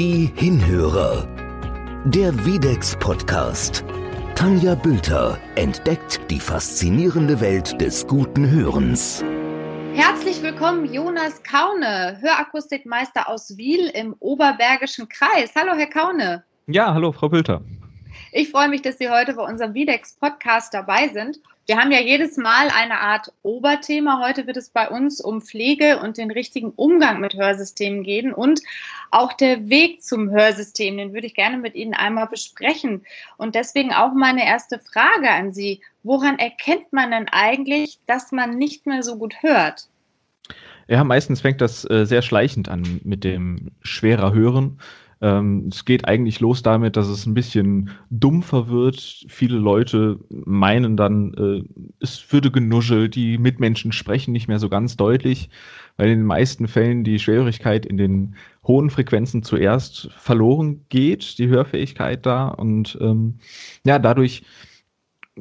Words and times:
Die 0.00 0.30
Hinhörer. 0.36 1.26
Der 2.04 2.32
Videx 2.46 2.94
Podcast. 3.00 3.84
Tanja 4.36 4.76
Bülter 4.76 5.36
entdeckt 5.56 6.20
die 6.30 6.38
faszinierende 6.38 7.40
Welt 7.40 7.80
des 7.80 8.06
guten 8.06 8.48
Hörens. 8.48 9.24
Herzlich 9.94 10.40
willkommen, 10.40 10.84
Jonas 10.84 11.42
Kaune, 11.42 12.16
Hörakustikmeister 12.20 13.28
aus 13.28 13.56
Wiel 13.56 13.90
im 13.92 14.14
Oberbergischen 14.20 15.08
Kreis. 15.08 15.50
Hallo, 15.56 15.72
Herr 15.74 15.90
Kaune. 15.90 16.44
Ja, 16.68 16.94
hallo, 16.94 17.10
Frau 17.10 17.28
Bülter. 17.28 17.60
Ich 18.30 18.52
freue 18.52 18.68
mich, 18.68 18.82
dass 18.82 18.98
Sie 18.98 19.10
heute 19.10 19.34
bei 19.34 19.42
unserem 19.42 19.74
Videx 19.74 20.14
Podcast 20.14 20.72
dabei 20.72 21.08
sind. 21.08 21.40
Wir 21.68 21.76
haben 21.76 21.92
ja 21.92 22.00
jedes 22.00 22.38
Mal 22.38 22.70
eine 22.74 22.98
Art 22.98 23.30
Oberthema. 23.42 24.26
Heute 24.26 24.46
wird 24.46 24.56
es 24.56 24.70
bei 24.70 24.88
uns 24.88 25.20
um 25.20 25.42
Pflege 25.42 26.00
und 26.00 26.16
den 26.16 26.30
richtigen 26.30 26.70
Umgang 26.70 27.20
mit 27.20 27.34
Hörsystemen 27.34 28.04
gehen 28.04 28.32
und 28.32 28.62
auch 29.10 29.34
der 29.34 29.68
Weg 29.68 30.02
zum 30.02 30.30
Hörsystem. 30.30 30.96
Den 30.96 31.12
würde 31.12 31.26
ich 31.26 31.34
gerne 31.34 31.58
mit 31.58 31.74
Ihnen 31.74 31.92
einmal 31.92 32.26
besprechen. 32.26 33.04
Und 33.36 33.54
deswegen 33.54 33.92
auch 33.92 34.14
meine 34.14 34.46
erste 34.46 34.78
Frage 34.78 35.30
an 35.30 35.52
Sie. 35.52 35.82
Woran 36.02 36.38
erkennt 36.38 36.90
man 36.94 37.10
denn 37.10 37.28
eigentlich, 37.28 37.98
dass 38.06 38.32
man 38.32 38.56
nicht 38.56 38.86
mehr 38.86 39.02
so 39.02 39.18
gut 39.18 39.42
hört? 39.42 39.88
Ja, 40.86 41.04
meistens 41.04 41.42
fängt 41.42 41.60
das 41.60 41.84
äh, 41.90 42.06
sehr 42.06 42.22
schleichend 42.22 42.70
an 42.70 43.02
mit 43.04 43.24
dem 43.24 43.72
schwerer 43.82 44.32
Hören. 44.32 44.80
Ähm, 45.20 45.68
es 45.70 45.84
geht 45.84 46.06
eigentlich 46.06 46.40
los 46.40 46.62
damit, 46.62 46.96
dass 46.96 47.08
es 47.08 47.26
ein 47.26 47.34
bisschen 47.34 47.90
dumpfer 48.10 48.68
wird. 48.68 49.24
Viele 49.28 49.58
Leute 49.58 50.20
meinen 50.30 50.96
dann, 50.96 51.34
äh, 51.34 51.84
es 52.00 52.32
würde 52.32 52.50
genuschelt, 52.50 53.14
die 53.14 53.38
Mitmenschen 53.38 53.92
sprechen 53.92 54.32
nicht 54.32 54.48
mehr 54.48 54.58
so 54.58 54.68
ganz 54.68 54.96
deutlich, 54.96 55.50
weil 55.96 56.10
in 56.10 56.18
den 56.18 56.26
meisten 56.26 56.68
Fällen 56.68 57.02
die 57.02 57.18
Schwierigkeit 57.18 57.84
in 57.84 57.96
den 57.96 58.36
hohen 58.64 58.90
Frequenzen 58.90 59.42
zuerst 59.42 60.10
verloren 60.12 60.84
geht, 60.88 61.38
die 61.38 61.48
Hörfähigkeit 61.48 62.24
da. 62.24 62.48
Und 62.48 62.96
ähm, 63.00 63.38
ja, 63.84 63.98
dadurch 63.98 64.44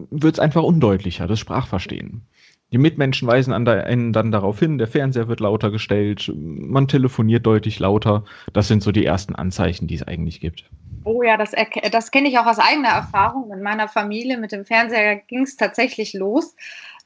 wird 0.10 0.36
es 0.36 0.40
einfach 0.40 0.64
undeutlicher, 0.64 1.28
das 1.28 1.40
Sprachverstehen. 1.40 2.24
Die 2.72 2.78
Mitmenschen 2.78 3.28
weisen 3.28 3.54
einen 3.54 4.12
dann 4.12 4.32
darauf 4.32 4.60
hin, 4.60 4.78
der 4.78 4.88
Fernseher 4.88 5.30
wird 5.30 5.40
lauter 5.40 5.72
gestellt, 5.72 6.32
man 6.36 6.88
telefoniert 6.88 7.46
deutlich 7.46 7.80
lauter. 7.80 8.26
Das 8.52 8.68
sind 8.68 8.84
so 8.84 8.92
die 8.92 9.06
ersten 9.06 9.36
Anzeichen, 9.36 9.88
die 9.88 9.96
es 9.96 10.04
eigentlich 10.04 10.42
gibt. 10.42 10.66
Oh 11.06 11.24
ja, 11.24 11.38
das, 11.38 11.54
das 11.94 12.12
kenne 12.12 12.28
ich 12.28 12.38
auch 12.38 12.46
aus 12.46 12.60
eigener 12.60 12.90
Erfahrung. 12.90 13.50
In 13.54 13.62
meiner 13.62 13.88
Familie 13.88 14.38
mit 14.38 14.52
dem 14.52 14.66
Fernseher 14.66 15.16
ging 15.16 15.44
es 15.44 15.56
tatsächlich 15.56 16.14
los. 16.14 16.54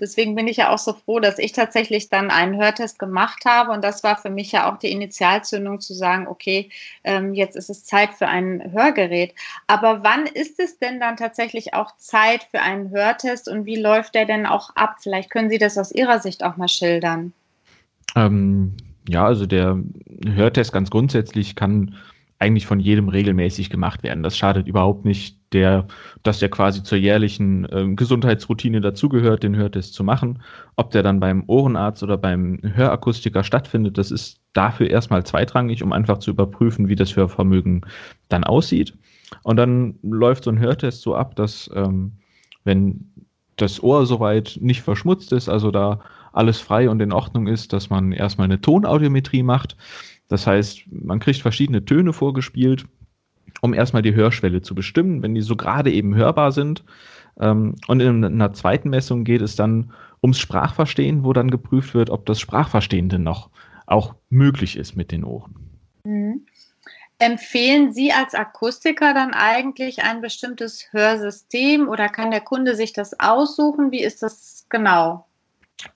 Deswegen 0.01 0.33
bin 0.33 0.47
ich 0.47 0.57
ja 0.57 0.71
auch 0.71 0.79
so 0.79 0.93
froh, 0.93 1.19
dass 1.19 1.37
ich 1.37 1.51
tatsächlich 1.51 2.09
dann 2.09 2.31
einen 2.31 2.59
Hörtest 2.59 2.97
gemacht 2.97 3.45
habe. 3.45 3.71
Und 3.71 3.83
das 3.83 4.03
war 4.03 4.17
für 4.17 4.31
mich 4.31 4.51
ja 4.51 4.71
auch 4.71 4.77
die 4.77 4.91
Initialzündung 4.91 5.79
zu 5.79 5.93
sagen, 5.93 6.27
okay, 6.27 6.69
ähm, 7.03 7.35
jetzt 7.35 7.55
ist 7.55 7.69
es 7.69 7.85
Zeit 7.85 8.15
für 8.15 8.27
ein 8.27 8.71
Hörgerät. 8.73 9.35
Aber 9.67 10.03
wann 10.03 10.25
ist 10.25 10.59
es 10.59 10.79
denn 10.79 10.99
dann 10.99 11.17
tatsächlich 11.17 11.75
auch 11.75 11.95
Zeit 11.97 12.47
für 12.49 12.61
einen 12.61 12.89
Hörtest 12.89 13.47
und 13.47 13.65
wie 13.65 13.75
läuft 13.75 14.15
der 14.15 14.25
denn 14.25 14.47
auch 14.47 14.75
ab? 14.75 14.95
Vielleicht 15.01 15.29
können 15.29 15.51
Sie 15.51 15.59
das 15.59 15.77
aus 15.77 15.91
Ihrer 15.91 16.19
Sicht 16.19 16.43
auch 16.43 16.57
mal 16.57 16.67
schildern. 16.67 17.33
Ähm, 18.15 18.75
ja, 19.07 19.25
also 19.25 19.45
der 19.45 19.79
Hörtest 20.25 20.73
ganz 20.73 20.89
grundsätzlich 20.89 21.55
kann 21.55 21.95
eigentlich 22.41 22.65
von 22.65 22.79
jedem 22.79 23.07
regelmäßig 23.07 23.69
gemacht 23.69 24.01
werden. 24.01 24.23
Das 24.23 24.35
schadet 24.35 24.67
überhaupt 24.67 25.05
nicht, 25.05 25.37
der, 25.53 25.85
dass 26.23 26.39
der 26.39 26.49
quasi 26.49 26.81
zur 26.81 26.97
jährlichen 26.97 27.65
äh, 27.65 27.93
Gesundheitsroutine 27.93 28.81
dazugehört, 28.81 29.43
den 29.43 29.55
Hörtest 29.55 29.93
zu 29.93 30.03
machen. 30.03 30.41
Ob 30.75 30.89
der 30.89 31.03
dann 31.03 31.19
beim 31.19 31.43
Ohrenarzt 31.45 32.01
oder 32.01 32.17
beim 32.17 32.59
Hörakustiker 32.63 33.43
stattfindet, 33.43 33.97
das 33.99 34.09
ist 34.09 34.39
dafür 34.53 34.89
erstmal 34.89 35.23
zweitrangig, 35.23 35.83
um 35.83 35.93
einfach 35.93 36.17
zu 36.17 36.31
überprüfen, 36.31 36.87
wie 36.87 36.95
das 36.95 37.15
Hörvermögen 37.15 37.85
dann 38.27 38.43
aussieht. 38.43 38.97
Und 39.43 39.57
dann 39.57 39.99
läuft 40.01 40.45
so 40.45 40.51
ein 40.51 40.59
Hörtest 40.59 41.03
so 41.03 41.15
ab, 41.15 41.35
dass 41.35 41.69
ähm, 41.75 42.13
wenn 42.63 43.11
das 43.55 43.83
Ohr 43.83 44.07
soweit 44.07 44.57
nicht 44.59 44.81
verschmutzt 44.81 45.31
ist, 45.31 45.47
also 45.47 45.69
da 45.69 45.99
alles 46.33 46.59
frei 46.59 46.89
und 46.89 47.01
in 47.01 47.11
Ordnung 47.11 47.47
ist, 47.47 47.71
dass 47.71 47.89
man 47.89 48.13
erstmal 48.13 48.45
eine 48.45 48.61
Tonaudiometrie 48.61 49.43
macht 49.43 49.75
das 50.31 50.47
heißt, 50.47 50.83
man 50.89 51.19
kriegt 51.19 51.41
verschiedene 51.41 51.83
Töne 51.83 52.13
vorgespielt, 52.13 52.85
um 53.59 53.73
erstmal 53.73 54.01
die 54.01 54.15
Hörschwelle 54.15 54.61
zu 54.61 54.73
bestimmen, 54.73 55.21
wenn 55.21 55.35
die 55.35 55.41
so 55.41 55.57
gerade 55.57 55.91
eben 55.91 56.15
hörbar 56.15 56.53
sind. 56.53 56.85
Ähm, 57.37 57.75
und 57.87 57.99
in 57.99 58.23
einer 58.23 58.53
zweiten 58.53 58.89
Messung 58.89 59.25
geht 59.25 59.41
es 59.41 59.57
dann 59.57 59.91
ums 60.23 60.39
Sprachverstehen, 60.39 61.25
wo 61.25 61.33
dann 61.33 61.51
geprüft 61.51 61.93
wird, 61.93 62.09
ob 62.09 62.25
das 62.25 62.39
Sprachverstehen 62.39 63.09
denn 63.09 63.23
noch 63.23 63.49
auch 63.87 64.15
möglich 64.29 64.77
ist 64.77 64.95
mit 64.95 65.11
den 65.11 65.25
Ohren. 65.25 65.53
Mhm. 66.05 66.45
Empfehlen 67.19 67.91
Sie 67.91 68.13
als 68.13 68.33
Akustiker 68.33 69.13
dann 69.13 69.33
eigentlich 69.33 70.01
ein 70.01 70.21
bestimmtes 70.21 70.87
Hörsystem 70.91 71.89
oder 71.89 72.07
kann 72.07 72.31
der 72.31 72.39
Kunde 72.39 72.73
sich 72.73 72.93
das 72.93 73.19
aussuchen? 73.19 73.91
Wie 73.91 74.01
ist 74.01 74.23
das 74.23 74.65
genau? 74.69 75.25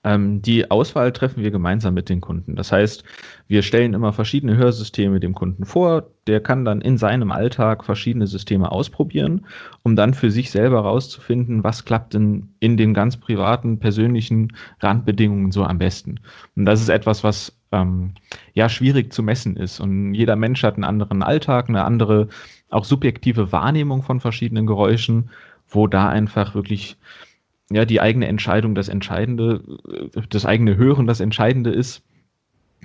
Ähm, 0.04 0.42
die 0.42 0.70
Auswahl 0.70 1.12
treffen 1.12 1.42
wir 1.42 1.50
gemeinsam 1.50 1.94
mit 1.94 2.08
den 2.08 2.20
Kunden. 2.20 2.56
Das 2.56 2.72
heißt, 2.72 3.04
wir 3.48 3.62
stellen 3.62 3.94
immer 3.94 4.12
verschiedene 4.12 4.56
Hörsysteme 4.56 5.20
dem 5.20 5.34
Kunden 5.34 5.64
vor. 5.64 6.04
Der 6.26 6.40
kann 6.40 6.64
dann 6.64 6.80
in 6.80 6.98
seinem 6.98 7.30
Alltag 7.30 7.84
verschiedene 7.84 8.26
Systeme 8.26 8.72
ausprobieren, 8.72 9.46
um 9.82 9.96
dann 9.96 10.14
für 10.14 10.30
sich 10.30 10.50
selber 10.50 10.82
herauszufinden, 10.82 11.62
was 11.64 11.84
klappt 11.84 12.14
denn 12.14 12.48
in 12.60 12.76
den 12.76 12.94
ganz 12.94 13.16
privaten, 13.16 13.78
persönlichen 13.78 14.56
Randbedingungen 14.80 15.52
so 15.52 15.64
am 15.64 15.78
besten. 15.78 16.20
Und 16.56 16.66
das 16.66 16.80
ist 16.80 16.88
etwas, 16.88 17.22
was 17.22 17.56
ähm, 17.72 18.14
ja 18.54 18.68
schwierig 18.68 19.12
zu 19.12 19.22
messen 19.22 19.56
ist. 19.56 19.80
Und 19.80 20.14
jeder 20.14 20.36
Mensch 20.36 20.62
hat 20.62 20.74
einen 20.74 20.84
anderen 20.84 21.22
Alltag, 21.22 21.68
eine 21.68 21.84
andere, 21.84 22.28
auch 22.70 22.84
subjektive 22.84 23.52
Wahrnehmung 23.52 24.02
von 24.02 24.20
verschiedenen 24.20 24.66
Geräuschen, 24.66 25.30
wo 25.68 25.86
da 25.86 26.08
einfach 26.08 26.54
wirklich 26.54 26.96
ja, 27.70 27.84
die 27.84 28.00
eigene 28.00 28.28
Entscheidung 28.28 28.74
das 28.74 28.88
Entscheidende, 28.88 29.62
das 30.30 30.46
eigene 30.46 30.76
Hören 30.76 31.06
das 31.06 31.20
Entscheidende 31.20 31.70
ist, 31.70 32.02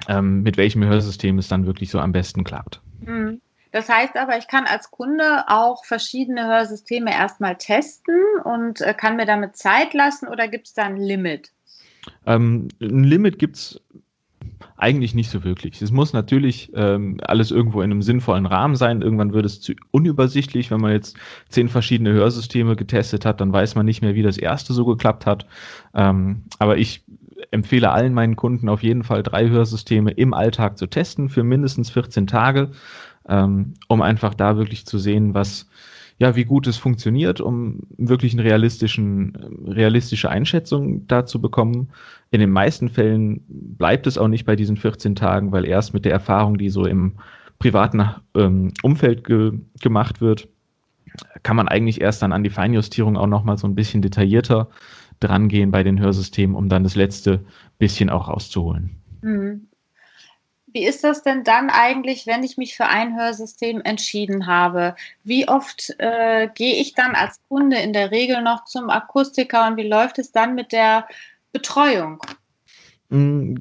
ähm, 0.08 0.42
mit 0.42 0.58
welchem 0.58 0.84
Hörsystem 0.84 1.38
es 1.38 1.48
dann 1.48 1.66
wirklich 1.66 1.92
so 1.92 2.00
am 2.00 2.12
besten 2.12 2.44
klappt. 2.44 2.82
Mhm. 3.06 3.42
Das 3.72 3.88
heißt 3.88 4.18
aber, 4.18 4.38
ich 4.38 4.48
kann 4.48 4.66
als 4.66 4.92
Kunde 4.92 5.46
auch 5.48 5.86
verschiedene 5.86 6.46
Hörsysteme 6.46 7.12
erstmal 7.12 7.56
testen 7.56 8.20
und 8.44 8.82
äh, 8.82 8.94
kann 8.94 9.16
mir 9.16 9.26
damit 9.26 9.56
Zeit 9.56 9.94
lassen 9.94 10.28
oder 10.28 10.48
gibt 10.50 10.68
es 10.68 10.74
da 10.74 10.84
ein 10.84 10.98
Limit? 10.98 11.52
Ähm, 12.26 12.68
ein 12.82 13.04
Limit 13.04 13.40
gibt 13.40 13.56
es 13.56 13.82
eigentlich 14.82 15.14
nicht 15.14 15.30
so 15.30 15.44
wirklich. 15.44 15.80
Es 15.82 15.92
muss 15.92 16.12
natürlich 16.12 16.72
ähm, 16.74 17.18
alles 17.24 17.52
irgendwo 17.52 17.82
in 17.82 17.92
einem 17.92 18.02
sinnvollen 18.02 18.48
Rahmen 18.48 18.76
sein. 18.76 19.04
Irgendwann 19.04 19.32
wird 19.32 19.46
es 19.46 19.62
zu 19.62 19.74
unübersichtlich, 19.92 20.72
wenn 20.72 20.82
man 20.82 20.92
jetzt 20.92 21.16
zehn 21.50 21.70
verschiedene 21.70 22.12
Hörsysteme 22.12 22.76
getestet 22.76 23.24
hat, 23.24 23.42
dann 23.42 23.54
weiß 23.54 23.76
man 23.76 23.86
nicht 23.86 24.02
mehr, 24.02 24.16
wie 24.16 24.24
das 24.24 24.38
erste 24.38 24.74
so 24.74 24.84
geklappt 24.86 25.28
hat. 25.28 25.46
Ähm, 25.94 26.44
aber 26.58 26.78
ich 26.78 27.04
empfehle 27.52 27.92
allen 27.92 28.16
meinen 28.16 28.36
Kunden 28.36 28.70
auf 28.70 28.82
jeden 28.82 29.04
Fall 29.04 29.22
drei 29.22 29.50
Hörsysteme 29.50 30.12
im 30.12 30.34
Alltag 30.34 30.80
zu 30.80 30.88
testen 30.88 31.30
für 31.30 31.44
mindestens 31.44 31.92
14 31.92 32.26
Tage, 32.26 32.72
ähm, 33.30 33.76
um 33.88 34.02
einfach 34.02 34.34
da 34.34 34.58
wirklich 34.58 34.88
zu 34.88 34.98
sehen, 34.98 35.36
was 35.36 35.68
ja, 36.22 36.36
wie 36.36 36.46
gut 36.46 36.68
es 36.68 36.78
funktioniert, 36.78 37.42
um 37.42 37.80
wirklich 37.98 38.34
eine 38.34 38.44
realistischen, 38.44 39.36
realistische 39.66 40.30
Einschätzung 40.30 41.08
da 41.08 41.26
zu 41.26 41.42
bekommen. 41.42 41.90
In 42.30 42.40
den 42.40 42.52
meisten 42.52 42.90
Fällen 42.90 43.44
bleibt 43.48 44.06
es 44.06 44.20
auch 44.20 44.28
nicht 44.28 44.46
bei 44.46 44.56
diesen 44.56 44.78
14 44.78 45.16
Tagen, 45.16 45.52
weil 45.52 45.66
erst 45.66 45.96
mit 45.96 46.06
der 46.06 46.12
Erfahrung, 46.12 46.60
die 46.60 46.70
so 46.70 46.86
im 46.86 47.14
privaten 47.58 48.08
ähm, 48.36 48.72
Umfeld 48.84 49.24
ge 49.24 49.54
gemacht 49.82 50.22
wird, 50.22 50.48
kann 51.42 51.56
man 51.56 51.68
eigentlich 51.68 52.02
erst 52.02 52.22
dann 52.22 52.34
an 52.34 52.44
die 52.44 52.52
Feinjustierung 52.52 53.18
auch 53.18 53.26
nochmal 53.26 53.58
so 53.58 53.66
ein 53.66 53.74
bisschen 53.74 54.04
detaillierter 54.04 54.70
drangehen 55.22 55.72
bei 55.72 55.82
den 55.82 56.00
Hörsystemen, 56.00 56.56
um 56.56 56.70
dann 56.70 56.84
das 56.84 56.94
letzte 56.94 57.44
bisschen 57.80 58.12
auch 58.12 58.28
rauszuholen. 58.28 58.92
Mhm. 59.24 59.62
Wie 60.74 60.86
ist 60.86 61.04
das 61.04 61.24
denn 61.24 61.44
dann 61.44 61.70
eigentlich, 61.70 62.28
wenn 62.28 62.44
ich 62.44 62.58
mich 62.58 62.76
für 62.76 62.86
ein 62.86 63.18
Hörsystem 63.18 63.82
entschieden 63.82 64.48
habe? 64.48 64.96
Wie 65.24 65.48
oft 65.48 65.94
äh, 65.98 66.48
gehe 66.54 66.76
ich 66.76 66.94
dann 66.94 67.16
als 67.16 67.40
Kunde 67.50 67.78
in 67.78 67.94
der 67.94 68.12
Regel 68.12 68.42
noch 68.42 68.64
zum 68.66 68.90
Akustiker 68.90 69.68
und 69.68 69.78
wie 69.78 69.88
läuft 69.88 70.18
es 70.20 70.32
dann 70.32 70.56
mit 70.56 70.72
der 70.72 71.08
Betreuung? 71.52 72.22
Mm, 73.10 73.56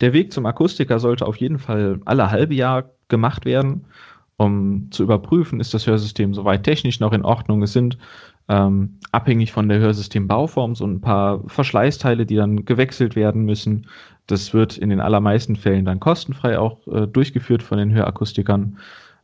der 0.00 0.12
Weg 0.12 0.32
zum 0.32 0.46
Akustiker 0.46 1.00
sollte 1.00 1.26
auf 1.26 1.36
jeden 1.36 1.58
Fall 1.58 2.00
alle 2.04 2.30
halbe 2.30 2.54
Jahr 2.54 2.90
gemacht 3.08 3.44
werden, 3.44 3.86
um 4.36 4.90
zu 4.90 5.02
überprüfen, 5.02 5.60
ist 5.60 5.74
das 5.74 5.86
Hörsystem 5.86 6.34
soweit 6.34 6.64
technisch 6.64 7.00
noch 7.00 7.12
in 7.12 7.24
Ordnung. 7.24 7.62
Es 7.62 7.72
sind 7.72 7.98
ähm, 8.48 8.98
abhängig 9.12 9.52
von 9.52 9.68
der 9.68 9.78
Hörsystembauform 9.78 10.74
so 10.74 10.86
ein 10.86 11.00
paar 11.00 11.42
Verschleißteile, 11.48 12.26
die 12.26 12.36
dann 12.36 12.64
gewechselt 12.64 13.16
werden 13.16 13.44
müssen. 13.44 13.86
Das 14.26 14.52
wird 14.52 14.76
in 14.76 14.90
den 14.90 15.00
allermeisten 15.00 15.56
Fällen 15.56 15.84
dann 15.84 16.00
kostenfrei 16.00 16.58
auch 16.58 16.86
äh, 16.86 17.06
durchgeführt 17.06 17.62
von 17.62 17.78
den 17.78 17.92
Hörakustikern. 17.92 18.78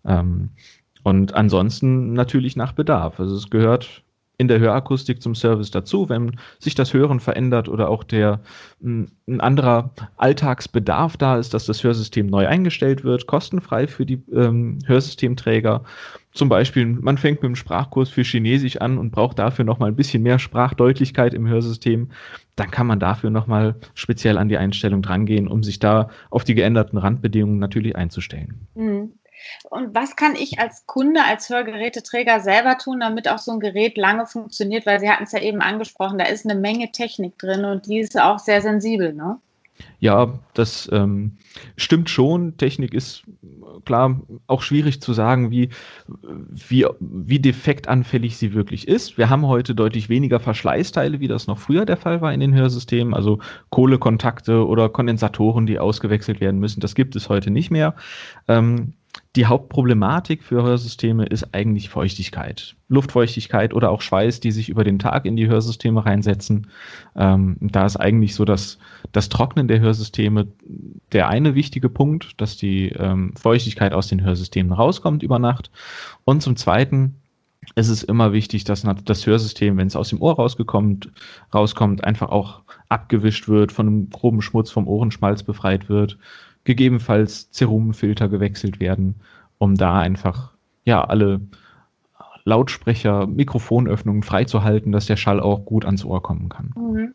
Ähm, 0.05 0.51
und 1.03 1.35
ansonsten 1.35 2.13
natürlich 2.13 2.57
nach 2.57 2.73
Bedarf. 2.73 3.21
Also 3.21 3.35
es 3.35 3.51
gehört 3.51 4.03
in 4.41 4.49
der 4.49 4.59
Hörakustik 4.59 5.21
zum 5.21 5.35
Service 5.35 5.71
dazu, 5.71 6.09
wenn 6.09 6.39
sich 6.59 6.75
das 6.75 6.95
Hören 6.95 7.21
verändert 7.21 7.69
oder 7.69 7.91
auch 7.91 8.03
der 8.03 8.41
ein 8.83 9.41
anderer 9.41 9.91
Alltagsbedarf 10.17 11.19
da 11.19 11.37
ist, 11.37 11.53
dass 11.53 11.67
das 11.67 11.85
Hörsystem 11.85 12.27
neu 12.27 12.47
eingestellt 12.47 13.05
wird, 13.05 13.27
kostenfrei 13.27 13.87
für 13.87 14.07
die 14.07 14.23
ähm, 14.33 14.79
Hörsystemträger. 14.87 15.85
Zum 16.33 16.49
Beispiel, 16.49 16.87
man 16.87 17.19
fängt 17.19 17.43
mit 17.43 17.49
einem 17.49 17.57
Sprachkurs 17.57 18.09
für 18.09 18.23
Chinesisch 18.23 18.79
an 18.79 18.97
und 18.97 19.11
braucht 19.11 19.39
dafür 19.39 19.67
nochmal 19.67 19.91
ein 19.91 19.97
bisschen 19.97 20.23
mehr 20.23 20.39
Sprachdeutlichkeit 20.39 21.35
im 21.35 21.47
Hörsystem. 21.47 22.09
Dann 22.57 22.71
kann 22.71 22.87
man 22.87 22.99
dafür 22.99 23.29
nochmal 23.29 23.77
speziell 23.93 24.39
an 24.39 24.49
die 24.49 24.57
Einstellung 24.57 25.03
drangehen, 25.03 25.49
um 25.49 25.63
sich 25.63 25.81
da 25.81 26.09
auf 26.31 26.45
die 26.45 26.55
geänderten 26.55 26.97
Randbedingungen 26.99 27.59
natürlich 27.59 27.95
einzustellen. 27.95 28.69
Mhm. 28.75 29.13
Und 29.69 29.95
was 29.95 30.17
kann 30.17 30.35
ich 30.35 30.59
als 30.59 30.87
Kunde, 30.87 31.25
als 31.25 31.49
Hörgeräteträger 31.49 32.41
selber 32.41 32.79
tun, 32.79 33.01
damit 33.01 33.29
auch 33.29 33.39
so 33.39 33.53
ein 33.53 33.61
Gerät 33.61 33.97
lange 33.97 34.27
funktioniert? 34.27 34.87
Weil 34.87 35.01
Sie 35.01 35.11
hatten 35.11 35.25
es 35.25 35.33
ja 35.33 35.41
eben 35.41 35.61
angesprochen, 35.61 36.19
da 36.19 36.27
ist 36.27 36.45
eine 36.45 36.59
Menge 36.59 36.93
Technik 36.93 37.39
drin 37.39 37.65
und 37.65 37.87
die 37.87 38.01
ist 38.01 38.21
auch 38.21 38.39
sehr 38.39 38.63
sensibel, 38.63 39.13
ne? 39.13 39.39
Ja, 39.99 40.39
das 40.55 40.89
ähm, 40.93 41.37
stimmt 41.77 42.11
schon. 42.11 42.57
Technik 42.57 42.95
ist 42.95 43.25
klar 43.85 44.21
auch 44.47 44.63
schwierig 44.63 45.01
zu 45.01 45.13
sagen, 45.13 45.51
wie, 45.51 45.71
wie, 46.09 46.87
wie 47.01 47.39
defektanfällig 47.39 48.37
sie 48.37 48.55
wirklich 48.55 48.89
ist. 48.89 49.19
Wir 49.19 49.31
haben 49.31 49.47
heute 49.47 49.75
deutlich 49.75 50.09
weniger 50.09 50.41
Verschleißteile, 50.41 51.21
wie 51.21 51.29
das 51.29 51.47
noch 51.47 51.59
früher 51.59 51.85
der 51.85 51.97
Fall 51.97 52.21
war 52.21 52.33
in 52.33 52.41
den 52.41 52.55
Hörsystemen. 52.55 53.15
Also 53.15 53.41
Kohlekontakte 53.71 54.67
oder 54.67 54.89
Kondensatoren, 54.89 55.67
die 55.67 55.79
ausgewechselt 55.79 56.41
werden 56.41 56.61
müssen. 56.61 56.81
Das 56.81 56.95
gibt 56.95 57.17
es 57.17 57.29
heute 57.29 57.51
nicht 57.51 57.71
mehr. 57.71 57.95
Ähm, 58.49 58.95
die 59.37 59.47
Hauptproblematik 59.47 60.43
für 60.43 60.63
Hörsysteme 60.63 61.25
ist 61.25 61.55
eigentlich 61.55 61.89
Feuchtigkeit. 61.89 62.75
Luftfeuchtigkeit 62.89 63.73
oder 63.75 63.91
auch 63.91 64.01
Schweiß, 64.01 64.41
die 64.41 64.51
sich 64.51 64.69
über 64.69 64.83
den 64.83 64.99
Tag 64.99 65.25
in 65.25 65.37
die 65.37 65.47
Hörsysteme 65.47 66.05
reinsetzen. 66.05 66.67
Ähm, 67.15 67.57
da 67.61 67.87
ist 67.87 67.97
eigentlich 67.97 68.35
so 68.35 68.45
das, 68.45 68.79
das 69.13 69.29
Trocknen 69.29 69.69
der 69.69 69.79
Hörsysteme 69.79 70.49
der 71.13 71.29
eine 71.29 71.55
wichtige 71.55 71.89
Punkt, 71.89 72.41
dass 72.41 72.57
die 72.57 72.89
ähm, 72.89 73.35
Feuchtigkeit 73.37 73.93
aus 73.93 74.09
den 74.09 74.25
Hörsystemen 74.25 74.73
rauskommt 74.73 75.23
über 75.23 75.39
Nacht. 75.39 75.71
Und 76.25 76.43
zum 76.43 76.57
Zweiten 76.57 77.15
ist 77.77 77.89
es 77.89 78.03
immer 78.03 78.33
wichtig, 78.33 78.65
dass 78.65 78.85
das 79.05 79.27
Hörsystem, 79.27 79.77
wenn 79.77 79.87
es 79.87 79.95
aus 79.95 80.09
dem 80.09 80.21
Ohr 80.21 80.35
rausgekommen, 80.35 81.01
rauskommt, 81.55 82.03
einfach 82.03 82.31
auch 82.31 82.63
abgewischt 82.89 83.49
wird, 83.49 83.71
von 83.71 83.87
einem 83.87 84.11
groben 84.11 84.43
Schmutz 84.43 84.71
vom 84.71 84.89
Ohrenschmalz 84.89 85.45
befreit 85.45 85.89
wird 85.89 86.19
gegebenenfalls 86.71 87.51
Zerumenfilter 87.51 88.29
gewechselt 88.29 88.79
werden, 88.79 89.17
um 89.59 89.75
da 89.75 89.99
einfach 89.99 90.53
ja 90.85 91.03
alle 91.05 91.41
Lautsprecher, 92.45 93.27
Mikrofonöffnungen 93.27 94.23
freizuhalten, 94.23 94.93
dass 94.93 95.07
der 95.07 95.17
Schall 95.17 95.41
auch 95.41 95.65
gut 95.65 95.85
ans 95.85 96.05
Ohr 96.05 96.23
kommen 96.23 96.49
kann. 96.49 96.73
Mhm. 96.77 97.15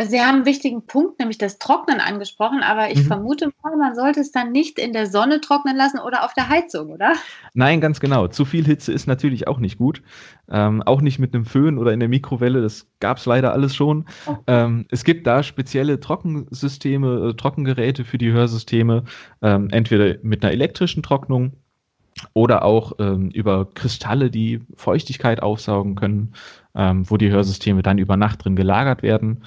Sie 0.00 0.20
haben 0.20 0.36
einen 0.36 0.46
wichtigen 0.46 0.86
Punkt, 0.86 1.18
nämlich 1.18 1.38
das 1.38 1.58
Trocknen 1.58 2.00
angesprochen, 2.00 2.62
aber 2.62 2.90
ich 2.90 2.98
mhm. 2.98 3.06
vermute 3.06 3.50
mal, 3.62 3.76
man 3.76 3.94
sollte 3.94 4.20
es 4.20 4.30
dann 4.30 4.52
nicht 4.52 4.78
in 4.78 4.92
der 4.92 5.06
Sonne 5.06 5.40
trocknen 5.40 5.76
lassen 5.76 5.98
oder 5.98 6.24
auf 6.24 6.34
der 6.34 6.48
Heizung, 6.48 6.90
oder? 6.90 7.14
Nein, 7.54 7.80
ganz 7.80 7.98
genau. 7.98 8.28
Zu 8.28 8.44
viel 8.44 8.64
Hitze 8.64 8.92
ist 8.92 9.06
natürlich 9.06 9.48
auch 9.48 9.58
nicht 9.58 9.78
gut. 9.78 10.02
Ähm, 10.48 10.82
auch 10.82 11.00
nicht 11.00 11.18
mit 11.18 11.34
einem 11.34 11.44
Föhn 11.44 11.78
oder 11.78 11.92
in 11.92 12.00
der 12.00 12.08
Mikrowelle, 12.08 12.62
das 12.62 12.86
gab 13.00 13.18
es 13.18 13.26
leider 13.26 13.52
alles 13.52 13.74
schon. 13.74 14.06
Oh. 14.26 14.36
Ähm, 14.46 14.86
es 14.90 15.04
gibt 15.04 15.26
da 15.26 15.42
spezielle 15.42 15.98
Trockensysteme, 15.98 17.30
äh, 17.30 17.34
Trockengeräte 17.34 18.04
für 18.04 18.18
die 18.18 18.32
Hörsysteme, 18.32 19.04
ähm, 19.42 19.68
entweder 19.70 20.18
mit 20.22 20.44
einer 20.44 20.52
elektrischen 20.52 21.02
Trocknung 21.02 21.54
oder 22.34 22.64
auch 22.64 22.92
ähm, 22.98 23.30
über 23.30 23.66
Kristalle, 23.74 24.30
die 24.30 24.60
Feuchtigkeit 24.76 25.42
aufsaugen 25.42 25.94
können, 25.94 26.34
ähm, 26.74 27.08
wo 27.08 27.16
die 27.16 27.30
Hörsysteme 27.30 27.82
dann 27.82 27.98
über 27.98 28.16
Nacht 28.16 28.44
drin 28.44 28.56
gelagert 28.56 29.02
werden. 29.02 29.44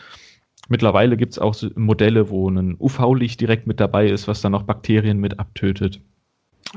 Mittlerweile 0.70 1.18
gibt 1.18 1.34
es 1.34 1.40
auch 1.40 1.56
Modelle, 1.76 2.30
wo 2.30 2.50
ein 2.50 2.78
UV-Licht 2.80 3.42
direkt 3.42 3.68
mit 3.68 3.80
dabei 3.80 4.08
ist, 4.08 4.28
was 4.28 4.42
dann 4.42 4.56
auch 4.56 4.64
Bakterien 4.64 5.20
mit 5.20 5.40
abtötet. 5.40 6.00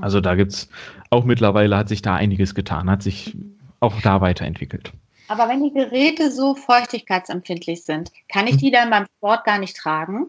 Also 0.01 0.21
da 0.21 0.35
gibt 0.35 0.53
es 0.53 0.69
auch 1.11 1.25
mittlerweile 1.25 1.77
hat 1.77 1.89
sich 1.89 2.03
da 2.03 2.17
einiges 2.17 2.55
getan, 2.55 2.91
hat 2.91 3.03
sich 3.03 3.37
auch 3.81 4.01
da 4.01 4.21
weiterentwickelt. 4.21 4.93
Aber 5.29 5.49
wenn 5.49 5.63
die 5.63 5.73
Geräte 5.73 6.31
so 6.31 6.55
feuchtigkeitsempfindlich 6.55 7.85
sind, 7.85 8.11
kann 8.29 8.47
ich 8.47 8.57
die 8.57 8.71
dann 8.71 8.91
beim 8.91 9.07
Sport 9.17 9.45
gar 9.45 9.59
nicht 9.59 9.77
tragen? 9.77 10.27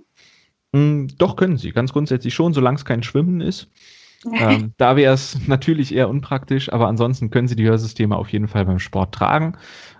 Mm, 0.72 1.08
doch 1.18 1.36
können 1.36 1.58
sie, 1.58 1.72
ganz 1.72 1.92
grundsätzlich 1.92 2.34
schon, 2.34 2.54
solange 2.54 2.78
es 2.78 2.86
kein 2.86 3.04
Schwimmen 3.04 3.42
ist. 3.42 3.70
Ähm, 4.34 4.74
da 4.78 4.96
wäre 4.96 5.14
es 5.14 5.48
natürlich 5.48 5.94
eher 5.94 6.10
unpraktisch, 6.10 6.72
aber 6.72 6.88
ansonsten 6.88 7.30
können 7.30 7.48
Sie 7.48 7.56
die 7.56 7.66
Hörsysteme 7.66 8.16
auf 8.16 8.30
jeden 8.30 8.48
Fall 8.48 8.66
beim 8.66 8.80
Sport 8.80 9.14
tragen. 9.14 9.58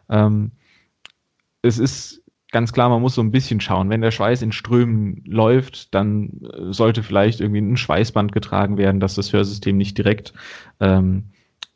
Ähm, 0.10 0.52
es 1.62 1.80
ist 1.80 2.24
ganz 2.52 2.72
klar, 2.72 2.90
man 2.90 3.02
muss 3.02 3.16
so 3.16 3.22
ein 3.22 3.32
bisschen 3.32 3.60
schauen. 3.60 3.90
Wenn 3.90 4.02
der 4.02 4.12
Schweiß 4.12 4.42
in 4.42 4.52
Strömen 4.52 5.24
läuft, 5.26 5.94
dann 5.94 6.42
äh, 6.54 6.72
sollte 6.72 7.04
vielleicht 7.04 7.42
irgendwie 7.42 7.62
ein 7.62 7.78
Schweißband 7.78 8.32
getragen 8.32 8.78
werden, 8.78 9.00
dass 9.00 9.16
das 9.16 9.34
Hörsystem 9.34 9.76
nicht 9.78 9.98
direkt 9.98 10.34
ähm, 10.80 11.26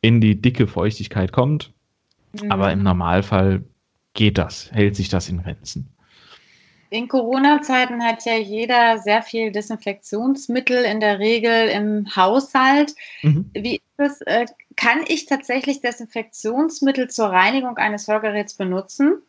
in 0.02 0.22
die 0.22 0.42
dicke 0.42 0.68
Feuchtigkeit 0.68 1.32
kommt. 1.32 1.74
Mhm. 2.42 2.52
Aber 2.52 2.72
im 2.72 2.84
Normalfall 2.84 3.64
geht 4.14 4.38
das, 4.38 4.72
hält 4.72 4.96
sich 4.96 5.10
das 5.10 5.30
in 5.30 5.42
Grenzen. 5.42 5.90
In 6.92 7.08
Corona-Zeiten 7.08 8.04
hat 8.04 8.26
ja 8.26 8.36
jeder 8.36 8.98
sehr 8.98 9.22
viel 9.22 9.52
Desinfektionsmittel 9.52 10.84
in 10.84 11.00
der 11.00 11.20
Regel 11.20 11.70
im 11.70 12.16
Haushalt. 12.16 12.96
Mhm. 13.22 13.52
Wie 13.54 13.76
ist 13.76 13.84
das? 13.98 14.22
Äh, 14.22 14.48
kann 14.76 15.02
ich 15.08 15.26
tatsächlich 15.28 15.82
Desinfektionsmittel 15.82 17.10
zur 17.10 17.28
Reinigung 17.28 17.78
eines 17.78 18.08
Hörgeräts 18.08 18.56
benutzen? 18.56 19.22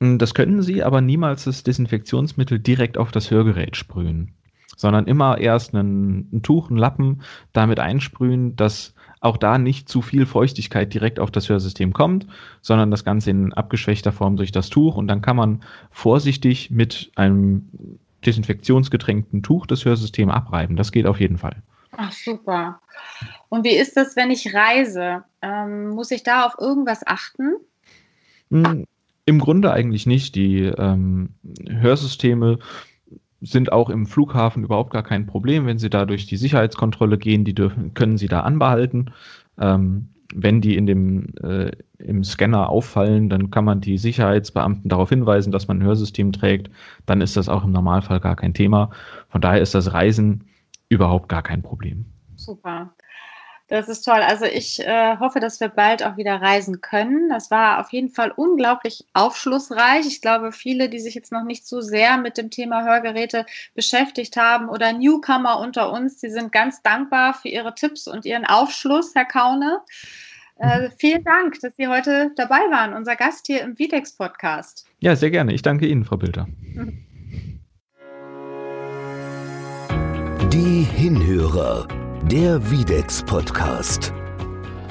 Mm, 0.00 0.16
das 0.16 0.32
können 0.32 0.62
Sie, 0.62 0.82
aber 0.82 1.00
niemals 1.00 1.44
das 1.44 1.64
Desinfektionsmittel 1.64 2.58
direkt 2.58 2.96
auf 2.96 3.10
das 3.10 3.30
Hörgerät 3.30 3.76
sprühen, 3.76 4.32
sondern 4.76 5.06
immer 5.06 5.38
erst 5.38 5.74
ein, 5.74 6.30
ein 6.32 6.42
Tuch, 6.42 6.70
einen 6.70 6.78
Lappen 6.78 7.22
damit 7.52 7.78
einsprühen, 7.78 8.56
dass 8.56 8.94
auch 9.26 9.36
da 9.36 9.58
nicht 9.58 9.88
zu 9.88 10.02
viel 10.02 10.26
Feuchtigkeit 10.26 10.92
direkt 10.94 11.20
auf 11.20 11.30
das 11.30 11.48
Hörsystem 11.48 11.92
kommt, 11.92 12.26
sondern 12.62 12.90
das 12.90 13.04
Ganze 13.04 13.30
in 13.30 13.52
abgeschwächter 13.52 14.12
Form 14.12 14.36
durch 14.36 14.52
das 14.52 14.70
Tuch 14.70 14.96
und 14.96 15.08
dann 15.08 15.22
kann 15.22 15.36
man 15.36 15.62
vorsichtig 15.90 16.70
mit 16.70 17.10
einem 17.16 17.68
desinfektionsgetränkten 18.24 19.42
Tuch 19.42 19.66
das 19.66 19.84
Hörsystem 19.84 20.30
abreiben. 20.30 20.76
Das 20.76 20.92
geht 20.92 21.06
auf 21.06 21.20
jeden 21.20 21.38
Fall. 21.38 21.62
Ach, 21.96 22.12
super. 22.12 22.80
Und 23.48 23.64
wie 23.64 23.76
ist 23.76 23.96
das, 23.96 24.16
wenn 24.16 24.30
ich 24.30 24.54
reise? 24.54 25.24
Ähm, 25.42 25.90
muss 25.90 26.10
ich 26.10 26.22
da 26.22 26.44
auf 26.44 26.56
irgendwas 26.58 27.06
achten? 27.06 27.56
Mm, 28.50 28.82
Im 29.24 29.38
Grunde 29.38 29.72
eigentlich 29.72 30.06
nicht. 30.06 30.34
Die 30.34 30.64
ähm, 30.64 31.30
Hörsysteme 31.68 32.58
sind 33.40 33.72
auch 33.72 33.90
im 33.90 34.06
Flughafen 34.06 34.64
überhaupt 34.64 34.92
gar 34.92 35.02
kein 35.02 35.26
Problem. 35.26 35.66
Wenn 35.66 35.78
Sie 35.78 35.90
da 35.90 36.04
durch 36.04 36.26
die 36.26 36.36
Sicherheitskontrolle 36.36 37.18
gehen, 37.18 37.44
die 37.44 37.54
dürfen, 37.54 37.94
können 37.94 38.16
Sie 38.16 38.28
da 38.28 38.40
anbehalten. 38.40 39.12
Ähm, 39.58 40.08
wenn 40.34 40.60
die 40.60 40.76
in 40.76 40.86
dem, 40.86 41.34
äh, 41.42 41.70
im 41.98 42.24
Scanner 42.24 42.68
auffallen, 42.68 43.28
dann 43.28 43.50
kann 43.50 43.64
man 43.64 43.80
die 43.80 43.98
Sicherheitsbeamten 43.98 44.88
darauf 44.88 45.08
hinweisen, 45.08 45.52
dass 45.52 45.68
man 45.68 45.78
ein 45.78 45.86
Hörsystem 45.86 46.32
trägt. 46.32 46.70
Dann 47.06 47.20
ist 47.20 47.36
das 47.36 47.48
auch 47.48 47.64
im 47.64 47.72
Normalfall 47.72 48.20
gar 48.20 48.36
kein 48.36 48.54
Thema. 48.54 48.90
Von 49.28 49.40
daher 49.40 49.60
ist 49.60 49.74
das 49.74 49.92
Reisen 49.92 50.44
überhaupt 50.88 51.28
gar 51.28 51.42
kein 51.42 51.62
Problem. 51.62 52.06
Super. 52.36 52.92
Das 53.68 53.88
ist 53.88 54.02
toll. 54.02 54.20
Also 54.20 54.44
ich 54.44 54.78
äh, 54.80 55.16
hoffe, 55.18 55.40
dass 55.40 55.58
wir 55.58 55.68
bald 55.68 56.04
auch 56.04 56.16
wieder 56.16 56.40
reisen 56.40 56.80
können. 56.80 57.28
Das 57.28 57.50
war 57.50 57.80
auf 57.80 57.92
jeden 57.92 58.10
Fall 58.10 58.30
unglaublich 58.30 59.04
aufschlussreich. 59.12 60.06
Ich 60.06 60.20
glaube, 60.20 60.52
viele, 60.52 60.88
die 60.88 61.00
sich 61.00 61.16
jetzt 61.16 61.32
noch 61.32 61.42
nicht 61.42 61.66
so 61.66 61.80
sehr 61.80 62.16
mit 62.16 62.38
dem 62.38 62.50
Thema 62.50 62.84
Hörgeräte 62.84 63.44
beschäftigt 63.74 64.36
haben 64.36 64.68
oder 64.68 64.92
Newcomer 64.92 65.58
unter 65.58 65.92
uns, 65.92 66.18
die 66.18 66.30
sind 66.30 66.52
ganz 66.52 66.80
dankbar 66.82 67.34
für 67.34 67.48
Ihre 67.48 67.74
Tipps 67.74 68.06
und 68.06 68.24
Ihren 68.24 68.44
Aufschluss, 68.44 69.16
Herr 69.16 69.24
Kaune. 69.24 69.80
Äh, 70.58 70.90
vielen 70.96 71.24
Dank, 71.24 71.60
dass 71.60 71.72
Sie 71.76 71.88
heute 71.88 72.30
dabei 72.36 72.60
waren, 72.70 72.94
unser 72.94 73.16
Gast 73.16 73.48
hier 73.48 73.62
im 73.62 73.76
Vitex-Podcast. 73.76 74.86
Ja, 75.00 75.16
sehr 75.16 75.30
gerne. 75.30 75.52
Ich 75.52 75.62
danke 75.62 75.86
Ihnen, 75.86 76.04
Frau 76.04 76.16
Bilder. 76.16 76.46
Die 80.52 80.82
Hinhörer 80.82 82.05
der 82.28 82.70
Videx 82.70 83.22
Podcast. 83.22 84.12